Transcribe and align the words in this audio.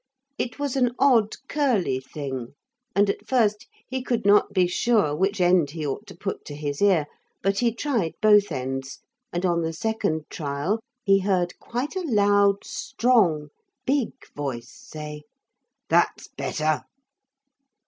It 0.39 0.57
was 0.57 0.75
an 0.75 0.95
odd 0.97 1.35
curly 1.47 1.99
thing, 1.99 2.55
and 2.95 3.07
at 3.07 3.27
first 3.27 3.67
he 3.87 4.01
could 4.01 4.25
not 4.25 4.51
be 4.51 4.65
sure 4.65 5.15
which 5.15 5.39
end 5.39 5.69
he 5.69 5.85
ought 5.85 6.07
to 6.07 6.15
put 6.17 6.43
to 6.45 6.55
his 6.55 6.81
ear. 6.81 7.05
But 7.43 7.59
he 7.59 7.71
tried 7.71 8.13
both 8.19 8.51
ends, 8.51 8.97
and 9.31 9.45
on 9.45 9.61
the 9.61 9.73
second 9.73 10.27
trial 10.27 10.79
he 11.03 11.19
heard 11.19 11.53
quite 11.59 11.95
a 11.95 12.01
loud, 12.01 12.63
strong, 12.63 13.49
big 13.85 14.13
voice 14.35 14.71
say: 14.73 15.21
'That's 15.87 16.29
better.' 16.29 16.81